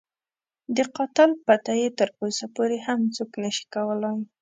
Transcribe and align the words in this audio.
د 0.75 0.77
قاتل 0.95 1.31
پته 1.45 1.73
یې 1.81 1.89
تر 1.99 2.09
اوسه 2.21 2.45
پورې 2.55 2.77
هم 2.85 2.99
څوک 3.15 3.31
نه 3.43 3.49
شي 3.55 3.65
کولای. 3.73 4.19